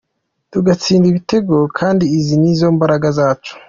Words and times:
Tugatsinda 0.51 1.05
ibitego 1.11 1.55
kandi 1.77 2.03
izi 2.17 2.35
nizo 2.41 2.65
mbaraga 2.75 3.07
zacu. 3.17 3.53